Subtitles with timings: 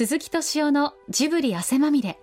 [0.00, 2.18] 鈴木敏夫のジブリ汗まみれ。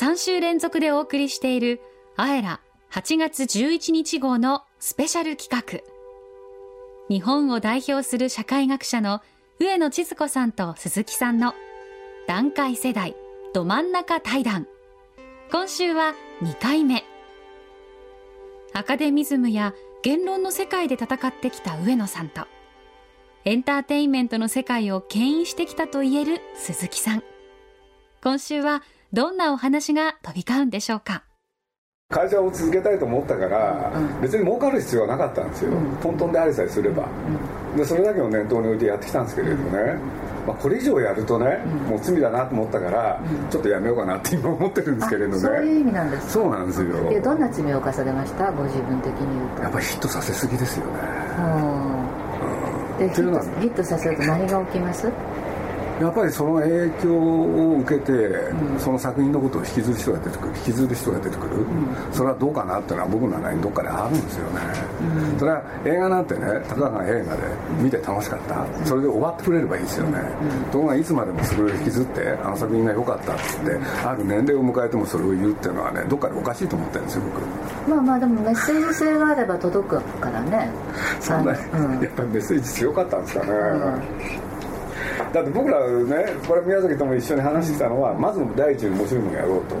[0.00, 1.78] 3週連続でお送りしている
[2.16, 5.84] あえら8月11日号のスペシャル企画。
[7.14, 9.20] 日本を代表する社会学者の
[9.60, 11.52] 上野千鶴子さんと鈴木さんの
[12.26, 13.14] 段階世代
[13.52, 14.66] ど真ん中対談。
[15.52, 17.04] 今週は2回目。
[18.72, 22.46] アカデミズムや言論の世界で戦ってきた上野さんと
[23.46, 27.22] エンターテインメントの世界を牽引してきたと言える鈴木さん。
[28.22, 31.24] 今週はどんなお話が飛び交うんでしょうか？
[32.08, 35.72] 会社を続けたいと思ったから、別に儲かる必要はなかったんですよ、
[36.02, 37.06] トントンでありさえすれば、
[37.76, 39.98] でそれだけを念頭に置いてやってきたんですけれどね、
[40.46, 43.20] まあ、これ以上やるとね、もう罪だなと思ったから、
[43.50, 45.38] ちょっとやめようかなって今思ってるんですけれどね。
[45.38, 46.32] そういう意味なんです。
[46.32, 47.22] そうなんですよ。
[47.22, 48.50] どんな罪を犯されました？
[48.52, 49.62] ご自分的に言うと。
[49.64, 50.92] やっぱりヒットさせすぎですよね、
[52.98, 53.08] で
[53.60, 55.10] ヒットさせると何が起きます？
[56.00, 64.60] やっぱりその影響を受けて、うん、その作品のことを引きずる人が出てくる引きずる人が出てくる、うん、それはどうかなっていうのは僕の中にどっかであるんですよね、
[65.32, 67.42] うん、それは映画なんてねたかが映画で
[67.80, 70.18] 見て楽しかった、それで終わってくれればいいですよね、
[70.72, 77.90] ところがいつまでもそれを引きずってあの作品が良かったって言ってある年齢を迎えてもそれを言うっていうのはねどっかでおかしいと思ってるんですよ僕。
[77.90, 80.70] まあまあでもメッセージ性があれば届くからね
[81.20, 81.60] そんな、やっ
[82.16, 83.52] ぱりメッセージ強かったんですかね、
[85.34, 89.74] だって僕らねこれ宮崎とも一緒に話してたのは、まず第一に面白いものやろうと、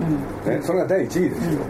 [0.50, 1.60] ね、それが第一位ですよ、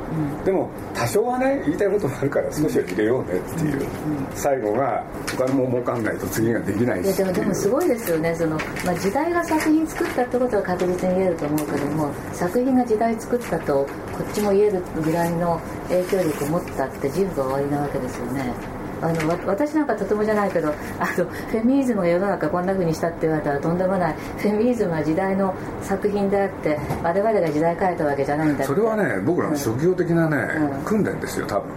[0.43, 3.87] でも多少はね言いたいこともあるから少しは入れようねっていう、
[4.35, 7.15] 最後がお金も儲かんないと次ができないし。
[7.15, 8.35] でもでもすごいですよね。
[8.35, 18.74] その、まあ、時代が作品作ったってことは確実に言えると思うけども作品が時代作ったとこっちも言えるぐらいの影響力を持ったって自負が終わりなわけですよね
[19.05, 24.15] あの私なんかとてもじゃないけどあのフェミニズムが世の中こんなふうにしたって言われたらとんでもない。
[24.39, 30.37] フェミニズムは時代の作品であって我々が時代変えたわけじゃないんだそれはね僕らの職業的なね、
[30.77, 31.71] うん、訓練ですよ多分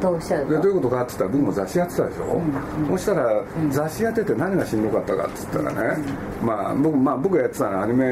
[0.00, 6.02] とおっしゃるでどういうことかって言ったら僕も雑誌やってたでしょ、うんうん、そしたら、雑誌やってて何がしんどかったかって言ったらね、
[6.40, 8.04] うん、まあ僕まあ僕がやってたのはアニメ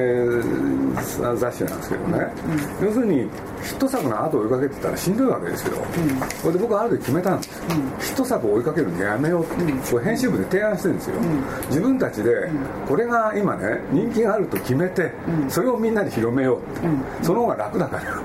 [0.95, 2.33] 雑誌なんですけどね、
[2.83, 3.29] 要するに
[3.63, 5.77] ヒット作の後を追いかけてたらしんどいわけですよ、
[6.43, 7.63] それで僕はある時決めたんです、
[8.01, 11.17] ヒット作を追いかけるのやめようって、これ編集部で提案してるんですよ、
[11.69, 12.51] 自分たちで
[12.89, 15.13] これが今ね人気があると決めて、
[15.49, 16.89] それをみんなに広めようって、
[17.23, 18.23] その方が楽だから、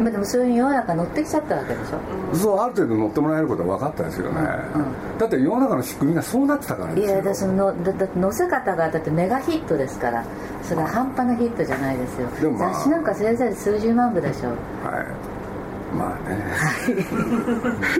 [0.00, 2.36] まあ、でもそれに世の中乗ってきちゃったわけでしょ。
[2.36, 4.40] そうある程度乗ってもらえることは分かったですよね、
[4.74, 7.22] うん、だって世の中の仕組みがそうなってたからですよ。
[7.22, 10.24] いやそのだだって乗せ方がだってメガヒットですから。
[10.64, 14.48] それは半端なヒットじゃないですよ、でもまあ、雑誌なんかせいぜい数十万部でしょ。
[14.48, 15.34] はい。
[15.94, 16.42] まあね、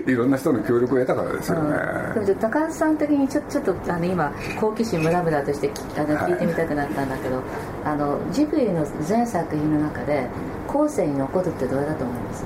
[0.05, 1.77] い、 ろんな人の協力を得たからですよね、
[2.17, 7.45] うん、でも高橋さん的にちょちょっとあの今好奇心ムラムラとしてあの聞いてみたくなったんだけど、はい、
[7.85, 10.27] あのジブリの全作品の中で
[10.75, 12.45] 後世に残るってどれだと思います？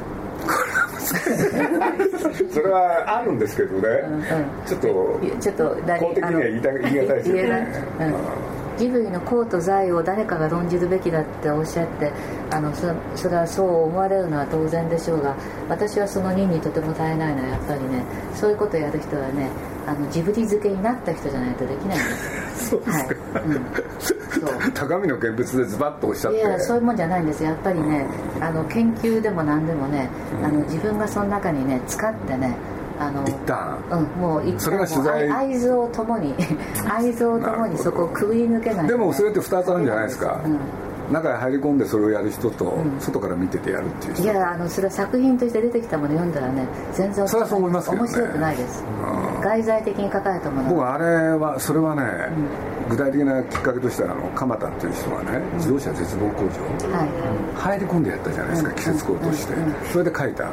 [2.54, 4.22] それはあるんですけどね、うんうん、
[4.68, 5.64] ちょっとちょっと
[6.00, 7.68] 公的には言いた言い難いですよね、
[8.00, 8.14] うん。
[8.78, 12.12] ジブリの功と財を誰かが論じるべきだっておっしゃって
[12.52, 15.36] あのそそれはそう思われるのは当然でしょうが
[15.68, 18.04] 私はその任にとても耐えないのはやっぱりね
[18.36, 19.50] そういうことをやる人はね
[19.88, 24.72] あのジブリ漬けになった人じゃないとできないんですそうですか、はい。
[24.74, 26.38] 高みの見物でズバッとおっしゃって。
[26.40, 27.44] いやそういうもんじゃないんです。
[27.44, 28.06] やっぱりね
[28.42, 30.10] あの研究でも何でもね、
[30.44, 32.56] あの自分がその中にね使ってね
[33.00, 35.30] あの一旦、うん、もう一旦それが取材。
[35.30, 36.34] 合図をともに
[36.88, 40.60] 合図をともにそこをくぐり抜けないでもそれって2つあるんじゃないですか、うん。
[41.14, 48.84] 中へ入り込んでそれをやる人と、外から見ててやるっていう人、いやあのそれは作品として出てきたもの読んだらね全然それはそう思いますけど、ね、面白くないです、
[49.42, 50.70] 外在的に書かれたもの。
[50.70, 51.06] 僕あれ
[51.38, 52.04] はそれはね、
[52.90, 56.48] 具体的なきっかけとしてはあの鎌田っていう人がね、自動車絶望工場、
[56.98, 57.60] はい。
[57.60, 59.54] 入り込んでやったじゃないですか、季節工として、
[59.92, 60.50] それで書いた、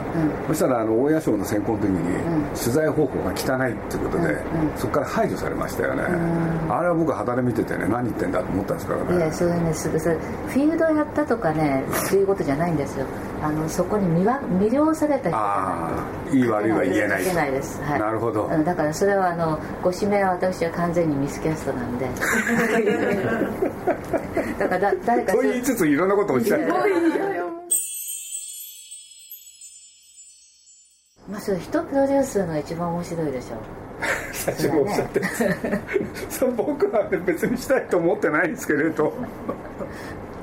[0.48, 4.36] そしたらあの大谷賞の選考の時に、取材方法が汚いっていうことで、
[4.76, 6.02] そこから排除されましたよね、
[6.68, 9.16] あれは僕肌で見ててね何言ってんだと思ったんですからね。
[9.16, 13.06] いやそれねそれフィールドやったとかね そういうことじゃないんですよ
[13.42, 14.24] あのそこに魅
[14.58, 16.38] 魅了された人がい。
[16.38, 18.48] い悪いは言えないないです、はい、なるほど。
[18.64, 22.08] だからそれはあのご指名は私は完全にミスキャストなんで。
[24.58, 25.42] だからだ誰かと。
[25.42, 26.66] 言いつついろんなことをおっしゃる
[31.30, 33.56] まあそれ人プロデュースの一番面白いでしょ。
[34.32, 35.20] 最初におっしゃって。
[36.30, 39.12] そ僕は、ね、別にしたいと思ってないんですけれど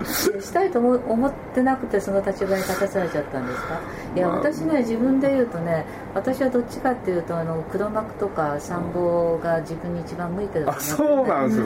[0.06, 3.80] したいと思ってなくてその立場に立たされちゃったんですか？
[4.16, 11.64] いや、私ね自分で言うとね私はどっちかっていうとあの黒幕とか参謀が自分に一番向いてると思って、ね、そうなんです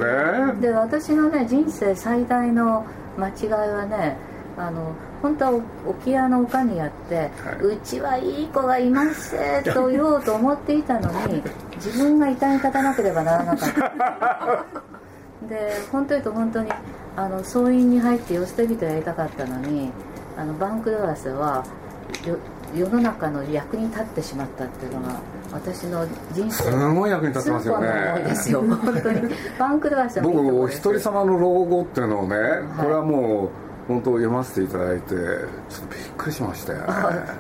[0.55, 0.61] ね。
[0.61, 2.85] で私のね人生最大の
[3.17, 4.17] 間違いはね
[4.57, 9.35] あの本当は沖屋の丘にやって、はい、うちはいい子がいます
[9.73, 11.41] と言おうと思っていたのに
[11.75, 14.65] 自分が痛み立たなければならなかった。
[15.47, 16.71] で本当言うと本当に
[17.17, 19.91] あの総員に入って寄捨て人やりたかったのに
[20.37, 21.65] あのバンク・ドラスは
[22.75, 25.19] 世の中の役に立ってしまったっていうのが
[25.51, 27.87] 私の人生すごい役に立ってますよね。
[28.23, 28.61] ですよ。
[28.67, 29.21] 本当に。
[29.57, 33.49] バンク・ドラスは僕お一人様の老後っていうのをね、はい、これはもう
[33.87, 36.85] 本当読ませていただいてちょっとびっくりしましたよ、ね、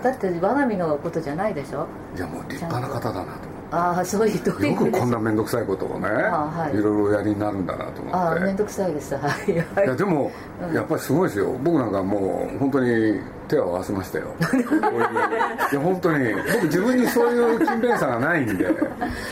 [0.01, 1.85] だって我が身のことじゃないでしょ？
[2.15, 8.13] いやもう立派な方だなとああそういうどういうよくこんな面倒くさいことをね、はい、いろいろやりになるんだなと思って。
[8.13, 9.15] ああ面倒くさいです。
[9.15, 9.55] はい、い。
[9.55, 10.31] やでも、
[10.61, 11.51] うん、やっぱりすごいですよ。
[11.63, 13.19] 僕なんかもう本当に
[13.49, 14.27] 手を合わせましたよ。
[15.71, 16.33] いや本当に。
[16.53, 18.67] 僕自分にそういう勤勉さがないんで。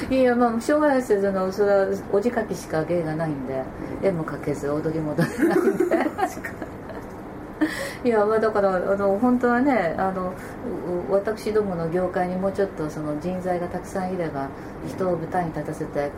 [0.10, 1.22] いやまあしょうがないですよ。
[1.22, 3.64] そのそれはおじかきしか芸がないんで。
[4.04, 5.86] 絵も描けず踊りも踊れないんで
[8.04, 10.34] いやまあだからあの本当はねあの
[11.10, 14.50] 私どもの業界にもうちょっとその人材がたくさんいれば
[14.88, 16.12] 人を舞台に立たせて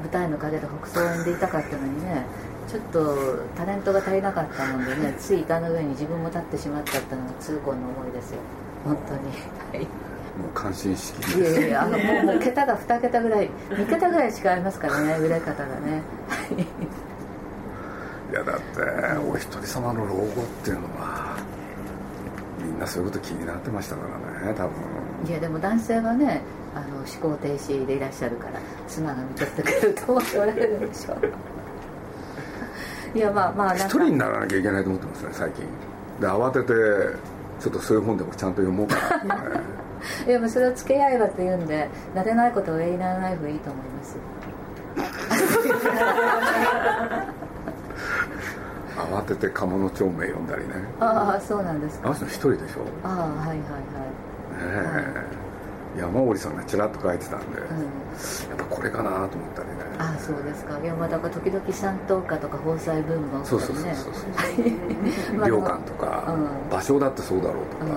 [0.00, 2.24] 舞台の陰で北総園でいたかったのにね
[2.68, 3.16] ちょっと
[3.56, 8.38] タレントが足りなかったもんでねつい板の上に自分も立ってしまったっていうのが痛恨の思いですよ。
[8.84, 9.20] 本当に。
[9.20, 10.04] はい。
[10.34, 16.02] もう感心しきいやいやあのもうもう桁が2桁ぐらい2桁ぐらい違いますからね売れ方がね。
[16.58, 16.64] い
[18.34, 18.80] やだって
[19.30, 20.26] お一人様の老後っ
[20.64, 21.36] ていうのは
[22.60, 24.02] みんなそういうこと気になってましたか
[24.42, 24.72] らね多分。
[25.28, 26.42] いやでも男性はね
[26.74, 31.32] あの思考停止でいらっしゃるから妻が見とってくると思っておられるんでしょう。
[33.16, 35.64] いやまあまあ一人にならなきゃいけないと思ってますね最近。
[36.20, 36.74] で慌てて
[37.60, 39.64] ちょっとそういう本でもちゃんと読もうかなって、ね、
[40.26, 44.18] いやもうそれを付け合えばって言うんで慣れないことを上にならない方がいいと思います
[49.06, 50.74] 慌てて鴨の長明読んだりね。
[51.00, 52.08] ああそうなんですか。
[52.08, 52.82] あの人一人でしょ。
[53.02, 53.60] ああはいはいはい。
[53.60, 55.04] ね
[55.96, 59.74] え、山森さんがちらっと書いてたんで、うん、やっぱこれかなと思ったりね。
[59.98, 60.78] ああそうですか。
[60.80, 64.32] いやまあだから時々山東歌とか防災文が起きたりねそうそうそう
[65.34, 65.48] そう。
[65.48, 67.90] 良館とか、うん、場所だってそうだろうとか、うん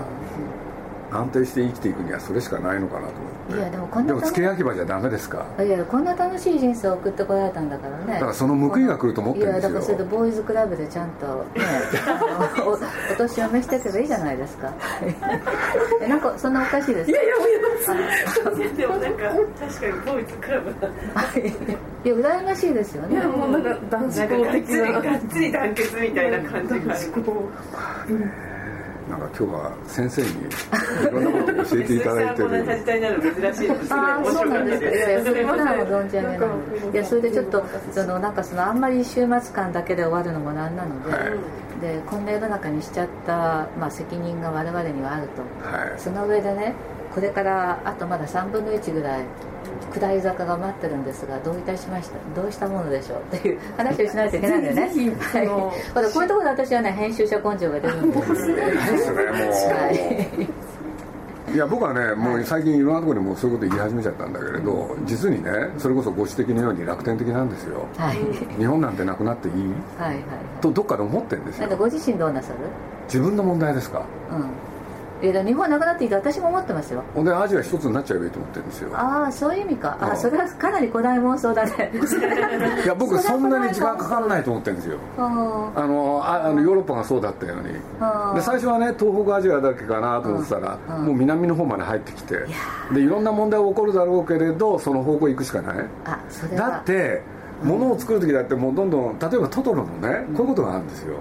[1.11, 3.57] 安定して生きていくにはそれしかないのかなと思って。
[3.57, 5.45] いやでもこんなでも付け焼き場じゃダメですか。
[5.59, 8.13] いやこんな楽しい人生を送ってこられたんだからね。
[8.13, 9.69] だからその報いが来ると思ってるんですよ。
[9.69, 11.25] いやだからそれでボーイズクラブでちゃんと
[11.55, 11.63] ね
[12.65, 12.77] おお
[13.17, 14.73] 年を召していけばいいじゃないですか。
[16.01, 19.23] えなんかそんなおかしいですいやいやいやでもなんか
[19.59, 20.69] 確かにボーイズクラブ
[22.03, 23.15] いや羨ましいですよね。
[23.15, 26.95] いやもうなんか男子校的ながっつり団結みたいな感じが
[29.09, 30.31] なんか今日は先生にい
[31.11, 32.49] ろんなことを教えていただいてる。
[33.89, 34.89] ああそうなんですか。
[34.89, 36.39] いやそれ普段は存じ上げない。
[36.93, 45.41] いやそれでちょっとそのなんかそのあんまり週末間だけで終わるのもなんなので、はい、でこんな世の中にしちゃったまあ責任が我々にはあると。
[45.67, 46.73] はい、その上でね
[47.13, 49.23] これからあとまだ3分の1ぐらい
[49.93, 54.81] 下り坂が待ってるんですがどういたしましたどうしたものでしょうっていう話をしないといけないんだよね。
[54.83, 58.21] はい、こういうところで私はね編集者根性が出るんで。
[58.21, 58.55] すですね。
[58.55, 59.91] もう、は
[61.49, 61.53] い。
[61.53, 68.17] いや僕はね、もう最近いろんなところにもそういうこと言い始めちゃったんだけれど、実にね、それこそご指摘のように楽天的なんですよ、はい、
[68.59, 69.53] 日本なんてなくなっていい、
[69.97, 70.23] はいはい、
[70.59, 71.69] とどっかで思ってるんですよ。
[71.77, 72.59] ご自身どうなさる？
[73.05, 74.45] 自分の問題ですか、うん
[75.21, 77.03] えー、日本はなくなっていいと私も思ってますよ。
[77.15, 78.89] ほんでアジア一つになっちゃえばいいと思ってるんですよ。
[78.93, 79.97] ああそういう意味か。
[79.99, 81.91] あそれはかなり古代妄想だね。
[82.83, 84.97] いや僕そんなに時間かかんないと思ってるんですよ。
[85.17, 85.21] あ
[85.87, 87.73] のああのヨーロッパがそうだったように。
[88.35, 92.45] で最初はね東北アジアだけかなと思ってたらもう南の方まで入ってきて
[92.93, 95.85] でいろんな問題起こるだろうけれどその方向行くしかない。
[96.05, 97.21] あそれだって
[97.63, 101.17] ものを作る時だってもうどんどん例えばトトロのね、こういうことがあるんですよ、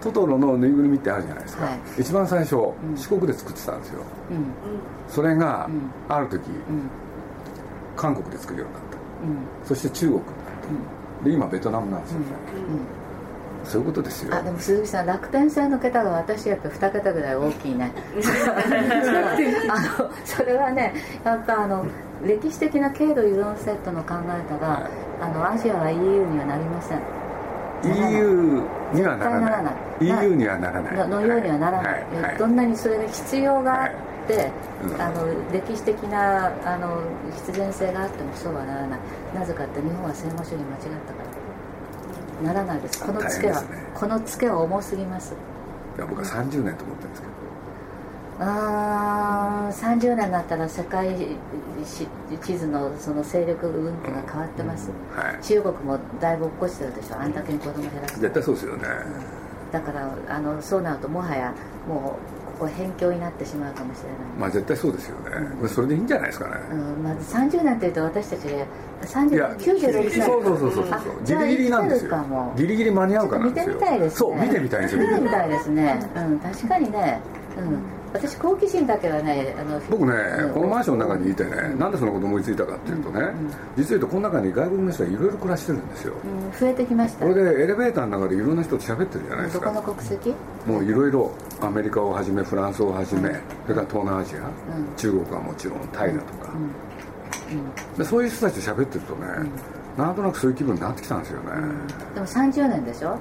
[0.00, 2.56] トトロのぬいぐるみってあるじゃないですか、一番最初、
[2.96, 4.02] 四国で作ってたんですよ、
[5.08, 5.68] それが
[6.08, 6.42] ある時、
[7.96, 8.82] 韓国で作るようになっ
[9.62, 10.34] た、そして中国になっ
[11.20, 12.18] た、で今ベトナムなんですよ。
[12.20, 12.26] ね、
[13.64, 14.34] そういうことですよ。
[14.34, 17.92] あでも鈴木さん楽天性の桁が私やっぱ2桁ぐらい大きいね。
[19.68, 21.84] あのそれはねやっぱあの
[22.24, 27.00] 歴史的な軽度依存セットの考えたら、はいあのアジアは EU にはなりません。
[27.84, 29.74] EU にはならない。
[30.00, 31.08] EU にはならない。
[31.08, 33.90] のようにはならない、はい、どんなにそれが必要があっ
[34.26, 34.52] て、はい。
[34.84, 37.00] うん、あの歴史的なあの
[37.32, 39.00] 必然性があってもそうはならない。
[39.34, 41.22] なぜかって日本は戦後主義間違ったか
[42.42, 42.52] ら。
[42.52, 43.02] ならないです。
[43.02, 43.68] このツケは、ね。
[43.94, 45.34] このツケは重すぎます。
[45.96, 47.45] いや僕は30年と思ってるんですけど
[48.38, 51.08] あー30年になったら世界
[51.84, 52.06] し
[52.44, 55.42] 地図のその勢力運気が変わってます、はい。
[55.42, 58.84] 中国もだいぶ落っこちてるでしょあんだけに子供減らして絶対そうですよね。
[59.72, 61.52] だからあのそうなるともはや
[61.88, 62.18] も
[62.58, 64.18] うここ辺境になってしまうかもしれない。
[64.38, 65.68] まあ絶対そうですよね。
[65.68, 66.54] それでいいんじゃないですかね。
[66.72, 67.02] うん。
[67.02, 68.48] まず30年っていうと私たち
[69.02, 71.24] 30いや年96年そうそうそうそうあそう。
[71.24, 72.52] ギリギリなんですよ。
[72.56, 73.74] ギリギリ間に合うかなん見てですよ。
[73.74, 74.18] みたいですね。
[74.18, 75.02] そう見てみたいんですよ。
[75.02, 76.00] 見てみたいですね。
[76.16, 77.20] うん確かにね。
[77.58, 80.50] うん私好奇心だけはねあの僕ね、うん。
[80.54, 83.20] このマンションの中にいてね、なんでそのこと思いついたかっていうとね、
[83.76, 86.58] 実を言うとこの中に外国の人がいろいろ暮らしてるんですよ、うん。
[86.58, 87.26] 増えてきました。
[87.26, 90.34] これでエレベーターの中でいろんな人と喋ってるじゃないですどこのか国籍？
[90.66, 91.30] もういろいろ
[91.60, 94.42] アメリカをはじめフランスをはじめ、それから東南アジア、ん。
[94.96, 96.52] 中国はもちろんタイだとか、
[97.98, 99.26] でそういう人たちと喋ってるとね、
[99.96, 101.46] なんとなくそういう気分になってきたんですよね、
[102.14, 103.08] でも30年でしょ？
[103.10, 103.18] はい。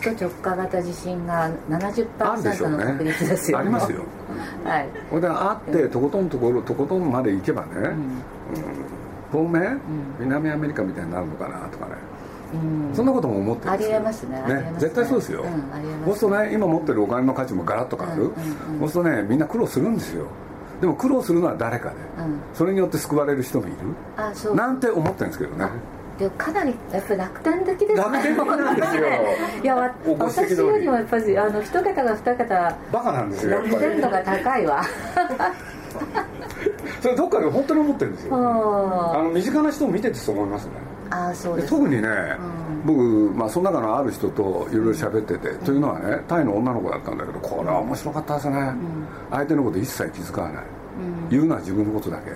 [0.00, 1.54] 首都直下型地震がある
[2.42, 2.84] でしょ70%うね。
[2.84, 4.02] の確率ですよありますよ。
[4.64, 4.88] はい。
[5.10, 7.94] これで会ってとことんところとことんまで行けばね、うん。
[9.32, 9.80] 当面、
[10.20, 11.92] 南アメリカみたいになるのかなとかね、
[12.54, 12.94] うん。
[12.94, 14.74] そんなことも思ってありえますねありえますね。
[14.78, 15.50] 絶対そうですよ、うんあ
[15.82, 16.04] りえます。
[16.04, 18.34] そうするとね今持ってるお金の価値もガラッと変わる、うんうん
[18.80, 20.26] そうするとねみんな苦労するんですよ。
[20.80, 22.40] でも苦労するのは誰かで、うん。
[22.54, 23.76] それによって救われる人もいる。
[24.16, 24.54] あそう。
[24.54, 25.66] なんて思ってるんですけどね。
[25.66, 25.70] で
[26.30, 27.96] かなりやっぱり楽天的ですね。
[27.96, 29.02] 楽天的なんですよ。
[29.62, 32.76] いや私よりもやっぱりあの一桁が二桁。
[32.92, 34.82] バカなんですよ楽天度が高いわ。
[37.00, 38.36] それどっかで本当に思ってるんですよ。
[38.36, 40.70] ああの身近な人を見ててそう思いますね。
[41.10, 41.70] あそうです。
[41.70, 42.08] で特にね、
[42.84, 43.02] 僕、
[43.34, 48.74] まあ、その中のある人といろいろ喋ってて、というのはねタイの女の子だったんだけどこれは面白かったですね、
[49.30, 50.64] 相手のこと一切気遣わない、
[51.30, 52.30] 言うのは自分のことだけ、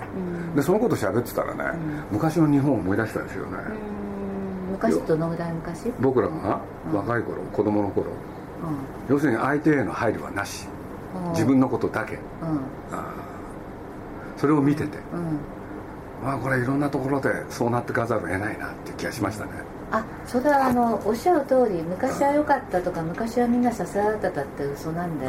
[0.57, 1.79] でそのこと喋ってたらね、
[2.11, 3.59] 昔の日本を思い出したんですよね、
[4.69, 4.73] うん。
[4.73, 5.93] 昔どのぐらい昔？
[6.01, 6.61] 僕らが
[6.93, 8.07] 若い頃、子供の頃
[9.09, 10.67] 要するに相手への配慮はなし。
[11.15, 11.31] うん。
[11.33, 12.15] 自分のことだけ。
[12.15, 12.21] うん。
[14.37, 14.99] それを見てて。
[15.13, 15.39] うん。
[16.25, 19.51] まあこれいろんなところでそうなってかざるを得ないなっていう気がしましたね。
[19.93, 25.27] あそれはあのおっしゃる通り昔は良かったとか昔はみんな支え合ってたって嘘なんで、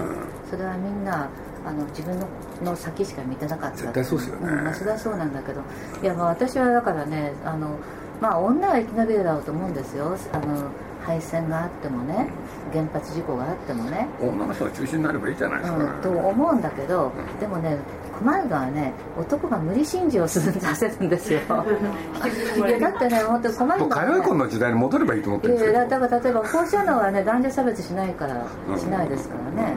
[0.50, 1.30] それはみんな
[1.68, 2.28] あの自分の
[2.64, 4.52] の先しか見てなかった絶対そうですよね。
[4.52, 5.62] んまあ、それはそうなんだけど。
[6.02, 7.78] いやまあ私はだからねあの
[8.22, 10.18] まあ女は生き延びるだろうと思うんですよ。
[10.32, 10.70] あの
[11.06, 12.30] 敗戦があってもね
[12.74, 14.08] 原発事故があってもね。
[14.22, 17.78] 女の人が中心になればいいじゃないですか、うん、と思うんだけど、でもね
[18.18, 21.40] 困るのはね男が無理心中をするさせるんですよ。
[21.40, 28.80] いやだってね本当困るのは、ね、通い婚の時代に戻ればいいと思ってるんですけどやだから例えば放射能はね男女差別しないからうん。
[28.80, 29.74] しないですからね、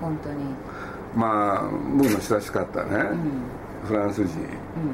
[0.00, 0.44] 本当に
[1.16, 3.08] まあ僕の親しかったね、
[3.86, 4.36] フランス人、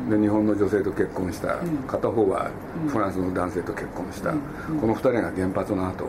[0.08, 1.56] で日本の女性と結婚した、
[1.88, 2.48] 片方は
[2.86, 6.06] フランスの男性と結婚した、この2人が原発の後、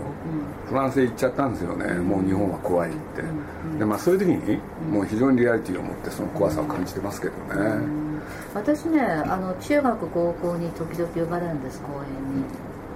[0.67, 3.23] フランスへ行っちゃったんですよね、もう日本は怖いって、
[3.79, 4.59] でまあそういう時に
[4.91, 7.81] もう非常にリアリティを持ってその怖さを感じてますけどね、
[8.53, 12.45] 私ねあの中学高校に時々呼ばれるんです公園に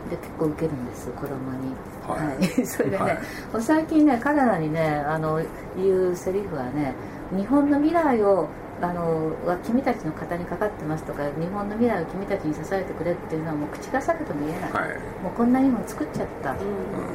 [0.10, 1.74] で結構受けるんです子供に。
[2.08, 2.46] はい。
[2.66, 3.20] それでね、はい。
[3.60, 5.42] 最近ね彼らにねあの
[5.78, 6.94] 言うセリフはね
[7.36, 8.48] 日本の未来を
[8.79, 14.89] あのは君たちの肩にかかってますとか日本の未来を君たちに支えてくれっていうのはもう口が裂けても言えない、はい。
[15.24, 16.55] もうこんなにも作っちゃった、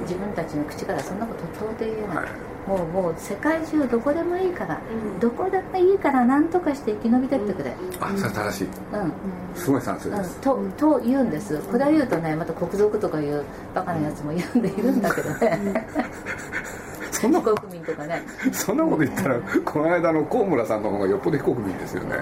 [0.02, 2.26] 自分たちの口からそんなこと到底言えない、はい。
[2.66, 4.81] もうもう世界中どこでもいいから、
[5.21, 8.64] どこでもいいから何とかして生き延びてってくれ、あそれは正しい。
[8.64, 9.12] うん。
[9.54, 10.19] すごい賛成うん。
[10.19, 11.59] です、とと言うんです。
[11.59, 15.87] これは言うとねまた国賊とかいうバカなやつも言うんでいるんだけどね。
[17.12, 18.23] そんな非国民とかね
[18.53, 22.17] そんなこと言ったらこの間の高村さんの方がよっぽど非国民ですよね。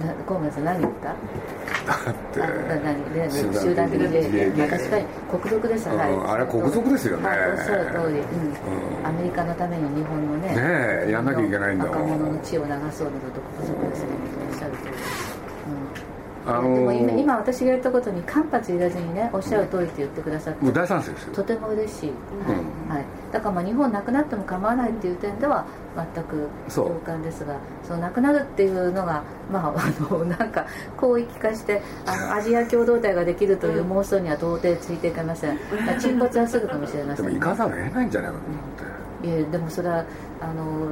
[0.00, 1.08] な河村さん何言った？
[1.08, 2.40] だって
[2.82, 3.04] 何？
[3.12, 6.08] で集団的自衛権権確かに国賊ですうんはい。
[6.28, 7.28] あれ国賊ですよね。
[7.28, 8.20] はいおっしゃる通り、う
[9.04, 9.06] ん。
[9.06, 10.54] アメリカのために日本のねね
[11.06, 11.94] えやんなきゃいけないんだもん。
[11.94, 13.04] 若者の血を流そうなどと
[13.58, 14.08] 国賊ですね。
[14.50, 14.90] おっしゃる通り。
[16.46, 16.54] うん。
[16.54, 20.64] あのでも今今私が言ったことに間髪入れずにねおっしゃる通りって言ってくださって。
[20.64, 21.34] もう大賛成ですよ。
[21.34, 22.12] とても嬉しい、
[22.48, 22.56] はい。
[22.56, 25.64] うんはい、だからまあ日本なくなっても構わないっていう点では
[26.14, 30.66] 全く同感ですがそのなくなるっていうのがまああの なんか
[31.00, 35.58] 広域化してあのアジア共同体ができるという妄想には到底ついていけません。
[35.98, 38.60] 沈没はするかもしれませんでも行かざるを得ないんじゃないかと思っ
[39.22, 39.28] て。
[39.28, 40.04] いやでもそれは
[40.40, 40.88] あの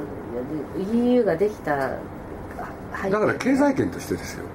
[0.93, 1.75] EU ができた
[3.09, 4.45] だから経済圏としてですよ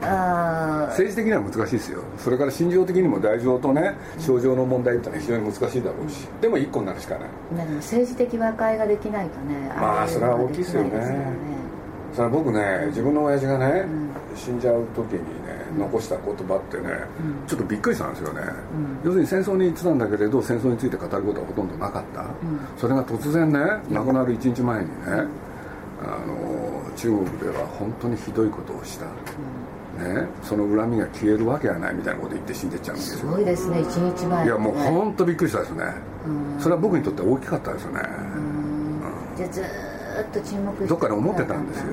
[0.00, 2.02] 政治的には難しいですよ。
[2.18, 6.26] それから心情的にも大情とね症状の問題ってのは非常に難しいだろうし。
[6.40, 7.28] でも一個になるしかない。
[7.56, 11.54] ねでも政治的和解ができないとねまあそれは大きいですよね。
[12.12, 13.84] それは僕ね自分の親父がね、
[14.36, 16.84] 死んじゃう時にね残した言葉ってね、
[17.48, 18.40] ちょっとびっくりしたんですよね、
[19.02, 22.24] 要するに戦争に行ってたんだけれど戦争について語ることはほとんどなかった、
[22.78, 23.58] それが突然ね
[23.90, 24.94] 亡くなる1日前にね、
[26.04, 29.06] あの中国では本当にひどいことをした、
[29.94, 33.18] ね、その恨みが消えるわけがないみたいなこと言って死んでっちゃうんですよ。
[33.20, 34.46] すごいですね1日前。
[34.46, 35.84] いやもう本当びっくりしたですね。
[36.58, 38.00] それは僕にとって大きかったですよね。
[39.36, 39.64] じゃあずっ
[40.32, 41.86] と沈黙してどっかで思ってたんですよ。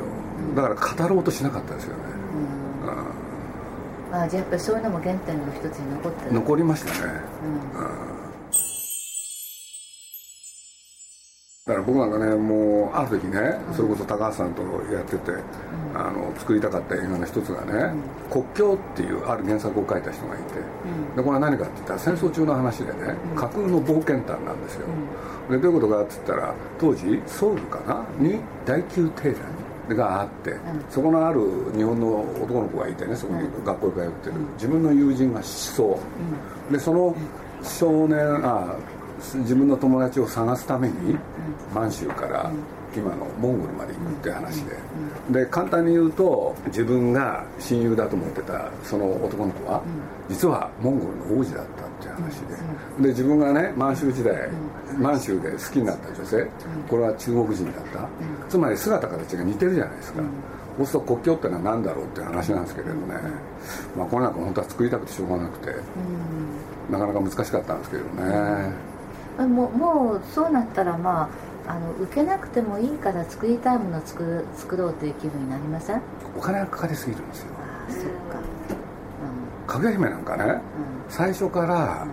[0.55, 2.03] だから語ろうとしなかったですよね。
[4.13, 7.13] あじゃあやっぱりそういうのも原点の一つに残って残りましたね。
[7.77, 8.10] うん
[11.67, 15.31] だから僕なんかねもうある時ねそれこそ高橋さんとやってて、
[15.93, 17.93] あの作りたかった映画の一つがね
[18.33, 20.55] 「国境」っていうある原作を書いた人がいて、
[21.15, 24.87] でこれは何かって言ったら戦争中の話でね、架空の冒険譚なんですよ、
[25.51, 29.35] でどういうことかって言ったら当時ソウルかなに第9帝
[29.87, 30.55] 団があって、
[30.89, 31.41] そこのある
[31.75, 35.95] 日本の男の子がいてねそこに学校に通ってる、自分の友人が失踪、
[36.71, 37.15] でその
[37.61, 38.75] 少年あ
[39.35, 41.17] 自分の友達を探すために
[41.73, 42.51] 満州から
[42.95, 44.75] 今のモンゴルまで行くって話で。
[45.29, 49.81] で簡単に言うと自分が親友だと思ってたその男の子は
[50.27, 52.39] 実はモンゴルの王子だったっていう話
[52.99, 54.49] でで自分がね満州時代
[54.97, 56.47] 満州で好きになった女性
[56.89, 58.07] これは中国人だった。
[58.49, 60.21] つまり姿形が似てるじゃないですか。
[60.77, 62.99] そうすると国境ってのは何だろうっていう話なんですけれどね。
[63.95, 65.75] まあこれなんか本当は作りたくてしょうがなくて。
[66.91, 68.73] なかなか難しかったんですけどね
[69.37, 71.29] もうもうそうなったらま
[71.67, 76.01] ああの受けなくてもいいから作りたいものを作る作ろうという気分になりません？
[76.37, 77.47] お金がかかりすぎるんですよ。
[77.57, 78.09] ああそっか、
[78.39, 80.59] うん、かぐや姫なんかね、うん、
[81.09, 82.07] 最初から、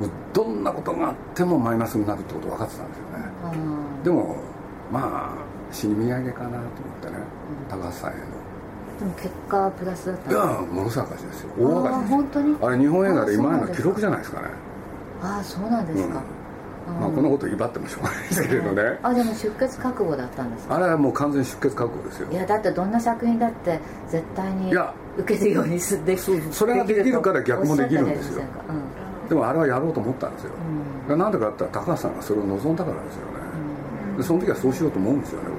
[0.00, 4.36] うん、どんなことがあってもマイナスになるってこと分かってたんですよね、うん、でも
[4.90, 6.68] まあ死に土産かなと思っ
[7.02, 7.16] てね、
[7.68, 8.20] 高橋さんへの。
[8.98, 11.50] でも結果プラスだったいやものすごい赤字ですよ。
[11.58, 12.56] 大赤字です本当に？
[12.62, 14.48] あれ日本映画で今までの記録じゃないですかね。
[15.22, 16.22] ああそうなんですか、
[16.86, 22.30] まあ、このこと威張ってもしょうがないですけれどね、あでも出血覚悟だったんですあれはもう完全に出血覚悟ですよ。
[22.30, 24.72] いやだってどんな作品だって絶対に
[25.18, 30.52] 受けるようにすでそそれができるから逆もできるんですよ、うん、でもあれはやろうと思ったんですよ、
[31.08, 33.32] うん、なんでかって言ったら高橋さんがそれを望んだからですよね、
[34.12, 35.55] うん、でその時はそうしようと思うんですよね僕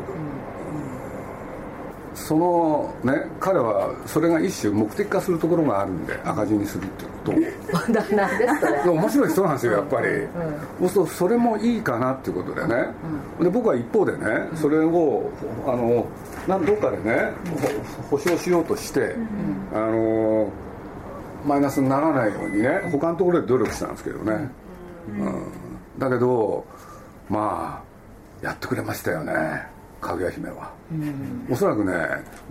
[2.18, 7.38] そのね彼はそれが一種目的化するところがあるんで赤字にするってことな
[8.36, 8.90] んですそれ。
[8.90, 10.08] 面白い人なんですよやっぱり、
[10.82, 12.88] うん、そうするとそれもいいかなっていうことでね、
[13.40, 15.30] うん、で僕は一方でねそれを
[15.66, 16.08] あの
[16.48, 17.32] 何どっかでね
[18.10, 19.16] 保証しようとして、
[19.74, 20.50] あの
[21.46, 24.50] マイナスにならないようにね他のところで努力したんですけどね、
[25.10, 25.44] うん。
[26.00, 26.66] だけど
[27.30, 27.84] ま
[28.42, 29.34] あやってくれましたよね
[30.00, 31.94] かぐや姫は、うん、おそらくね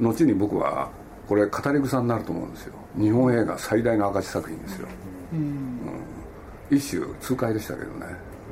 [0.01, 0.91] 後に僕は
[1.29, 2.75] これ語り草になると思うんですよ。
[2.97, 4.89] 日本映画最大の赤字作品ですよ、
[5.33, 8.07] うん、うん、一種痛快でしたけどね。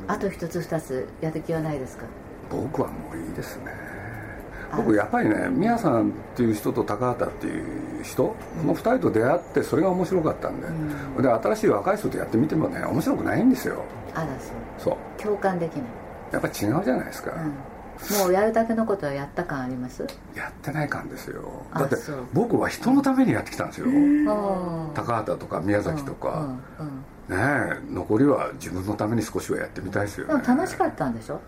[0.07, 2.05] あと一つ二つやる気はないですか？
[2.51, 3.73] 僕はもういいですね。
[4.77, 13.85] 僕やっぱりね宮さんっていう人と高畑っていう人、この2人と出会ってそれが面白かったんで、うん、で新しい若い人とやってみてもね面白くないんですよ。
[14.15, 14.37] あらそう。
[14.79, 15.23] そう。
[15.23, 15.85] 共感できない。
[16.33, 17.53] やっぱ違うじゃないですか、うん
[18.21, 20.07] もうやるだけのことはやった感あります？
[20.35, 21.43] やってない感ですよ。
[21.75, 21.97] だって
[22.33, 23.87] 僕は人のためにやってきたんですよ。
[24.95, 26.57] 高畑とか宮崎とか、
[27.29, 31.41] ねえ残りは自分のために少しはやってみたいですよ、ね、でも楽しかったんでしょ？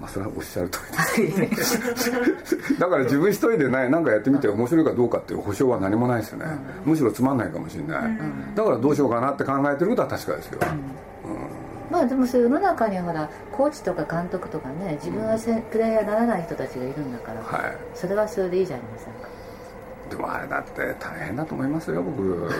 [0.00, 0.78] まあそれはおっしゃる通
[1.16, 1.80] りです。
[2.78, 6.46] だから自分一人でね何かやってみて面白いかどうかっていう保証は何もないですよね、
[6.84, 8.18] むしろつまんないかもしれない、
[8.54, 10.68] だからどうしようかなって考えてることは確かですよ、うん
[11.90, 15.38] まあでもそ世の中にはほらコーチとか監督とかね自分は
[15.70, 19.28] プレイヤーにならない人たちがいるんだから、はい、それはそれでいいじゃありませんか？
[20.10, 22.50] でもあれだって大変だと思いますよ僕。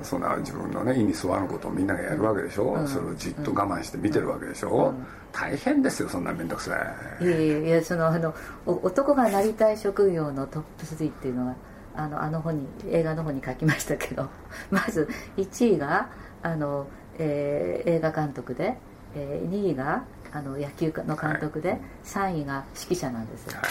[0.00, 6.76] そんな自分のね意に沿わぬことをみんながやるわけでしょ、うん、それをじっと我慢して見てるわけでしょ、うん、大変ですよそんな面倒くさ
[7.20, 7.24] い。
[7.24, 8.32] いやいやいやそのあの
[8.64, 11.56] 男がなりたい職業のトップ3っていうのは
[11.96, 14.28] あのあの本に映画の方に書きましたけど
[14.70, 16.10] まず1位が
[16.44, 16.86] あの
[17.18, 18.76] えー、映画監督で、
[19.14, 23.62] えー、2位があの野球の監督で、はい、3位が指揮者なんですよ、は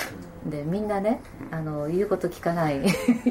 [0.47, 2.81] い、でみんなねあの言うこと聞かない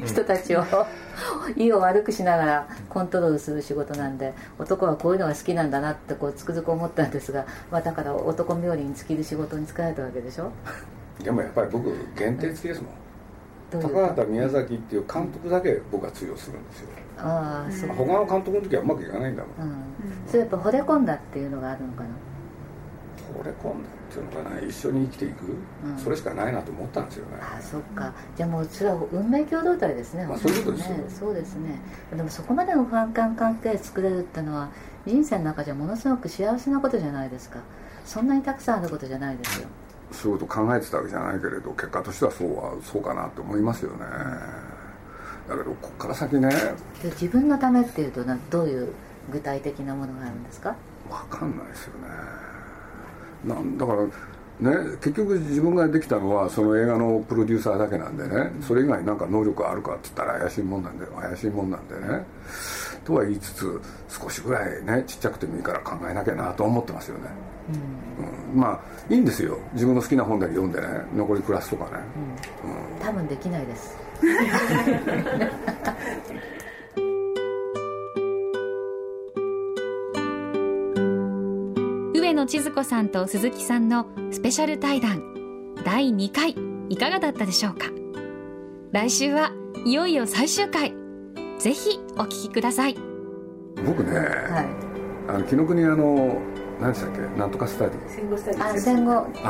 [0.05, 0.63] 人たちを
[1.57, 10.51] 意を悪くしながらコントロールする仕事なんで男はこういうのが好きなんだなってこうつくづく思ったんですが、まあ、だから男冥利に尽きる仕事に就かれたわけでしょ。
[11.23, 13.06] でもやっぱり僕限定付きですもん
[13.69, 16.89] 高畑宮崎っていう監督だけ僕は通用するんですよ。
[17.17, 17.89] ああそう。
[17.89, 19.83] 他の監督の時はうまくいかないんだもん、うん、
[20.27, 22.09] それやっぱ惚れ込んだっていうのがあるのかな？
[23.41, 24.61] 惚れ込んだっていうのかな？
[24.61, 25.45] 一緒に生きていく、
[25.85, 27.37] うん、それしかないなと思ったんですよね。
[27.41, 28.13] あそっか。
[28.37, 31.81] じゃあもうそれは運命共同体ですね、まあ、そういうことですねそうですね。
[32.15, 34.69] でもそこまでの不安感関係作れるっていうのは
[35.05, 37.59] 人生の中じゃものすごく幸せなことじゃないですか。
[38.05, 39.67] そんなにたくさんあることじゃないですよ
[40.11, 44.05] そういうこと考えてたわけじゃないけれど結果としてはそうはそうかなと思いますよね、
[45.47, 46.49] だけどここから先ね。
[47.03, 48.93] 自分のためっていうとどういう
[49.31, 50.75] 具体的なものがあるんですか？
[51.09, 52.07] 分かんないですよね。
[53.45, 54.03] なんだから
[54.59, 58.51] ね、結局自分ができたのはその映画のプロデューサーだけなんでね。
[58.61, 62.25] それ以外なんか能力あるかって言ったら怪しいもんなんで怪しいもんなんでね
[63.07, 67.29] とは言いつつ少しぐらいねちっちゃくてもいいから考えなきゃなと思ってますよね、
[68.19, 69.57] うん、うん、まあいいんですよ。
[69.71, 72.03] 自分の好きな本だけ読んでね残り暮らすとかね、
[72.99, 73.97] うん、多分できないです。
[82.37, 85.23] 野千鶴子さんと鈴木さんのスペシャル対談。
[85.83, 86.55] 第2回。
[86.89, 87.87] いかがだったでしょうか？
[88.91, 89.51] 来週は
[89.85, 90.93] いよいよ最終回
[91.59, 92.95] ぜひお聞きください。
[93.85, 94.65] 僕ね、はい、
[95.27, 96.39] あの紀ノ国あの
[96.79, 97.21] 何でしたっけ？
[97.39, 98.09] なんとかスタディ。
[98.09, 99.25] 戦後スタディあ戦後。
[99.33, 99.41] 日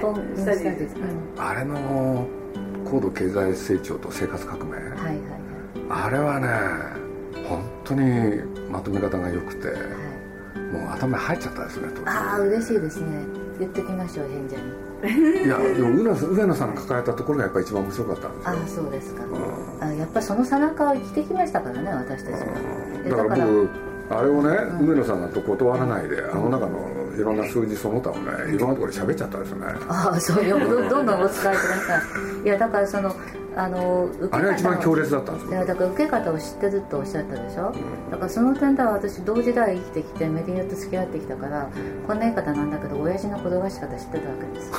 [0.00, 0.88] 本スタディ、
[1.38, 2.26] あれの
[2.84, 5.18] 高度経済成長と生活革命、はいはいはい、
[5.88, 6.48] あれはね
[7.48, 9.76] 本当にまとめ方が良くて、はい。
[10.72, 13.06] もう頭に入っちゃったですねああ嬉しいですね。
[13.58, 14.62] 言ってきましょう変者に
[15.04, 18.50] いやでも上野さんが抱えたところがやっぱり一番面白かったんですよ。
[18.50, 22.38] ああそうですか、うん、あやっぱりその背中を生きてきましたからね私たちは、
[23.04, 23.68] うん、だから僕
[24.08, 26.78] あれをね、うん、上野さんがと断らないで、あの中の
[27.16, 29.66] いろんな数字その他をねいろんなところで喋っちゃったですね。
[29.88, 31.22] ああそういうどどんどん。
[31.22, 32.02] お使いくださ
[32.42, 32.44] い。
[32.44, 33.14] いやだからその
[33.56, 41.70] あの受け方あれが一番強烈だったんですよだから受け方を知ってるとおっしゃったでしょ、うん、だからその点では私同時代生きてきてメディアと付き合ってきたから
[42.06, 44.72] こんな言い方なんだけど親父の転がし方知ってたわけです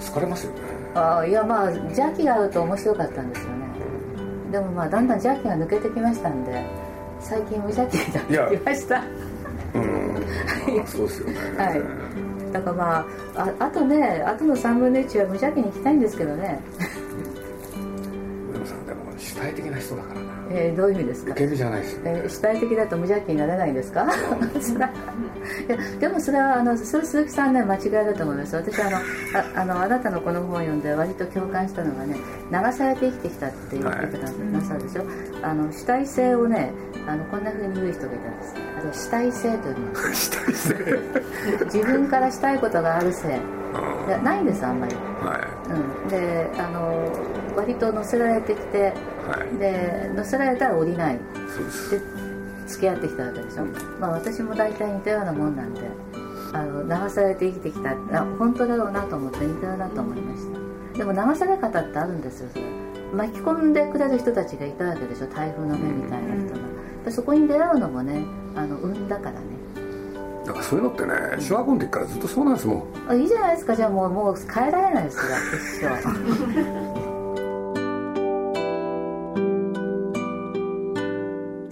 [0.12, 0.60] 疲れますよね。
[0.94, 3.66] あいやまあ邪気があると面白かったんですよね。
[4.50, 6.64] でもまあだんだん邪気が抜けてきましたんで
[7.20, 9.02] 最近無邪気になってきました。
[9.74, 10.86] うん。
[10.86, 11.34] そうですよね。
[11.58, 16.60] はいだからまあああとねあとの3分の1は無邪気に行きたいんですけどね。
[18.52, 20.25] 上野さんでも主体的な人だから。
[20.50, 21.32] えー、どういう意味ですか？
[21.32, 21.94] 受け身じゃないです。
[21.96, 24.04] よ、えー、主体的だと無邪気になれないんですか？
[25.68, 28.56] いやでもそれはあのそれ鈴木さんね間違いだと思います。
[28.56, 29.00] 私あのあ
[29.62, 32.16] あのあなたのこの本を読んで割と共感したのがね
[32.50, 33.94] 流されて生きてきたっていう言い。
[33.94, 35.08] 方なさるでしょ、はい、
[35.42, 36.72] あの主体性をね
[37.08, 38.54] あのこんなふうに言う人がいたんです。
[38.78, 40.74] あれ主体性というの 主体性。
[41.66, 45.72] 自分からしたいことがある性いやないんですあんまり、はい。
[45.72, 47.12] うん、であの
[47.56, 48.92] 割と乗せられてきて、
[49.28, 51.18] はい、で乗せられたら降りない。
[51.18, 51.22] で
[52.66, 55.80] 付き合ってきたわけでしょ、うん、まあ私も大体似たようなもんなんで
[56.52, 57.96] あの流されて生きてきたあ
[58.38, 60.52] 本当だろうなと思って似たようなと思いまし
[60.92, 60.98] た。
[60.98, 62.64] でも流され方ってあるんですよそれ。
[63.12, 65.26] 巻き込んでくれる人たちがいたわけでしょ。
[65.28, 66.60] 台風の目みたいな人が、
[67.06, 68.24] うん、そこに出会うのもね
[68.56, 69.38] あの運だからね。
[70.44, 72.84] だからそういうのってね小学校の時からずっとそうなんですもん。
[73.08, 73.76] あいいじゃないですか。
[73.76, 75.22] じゃあもうもう変えられないですよ
[75.54, 76.85] 一生